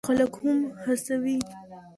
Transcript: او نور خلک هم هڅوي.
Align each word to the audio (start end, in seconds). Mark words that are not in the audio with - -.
او 0.03 0.05
نور 0.05 0.13
خلک 0.15 0.33
هم 0.41 0.59
هڅوي. 0.83 1.37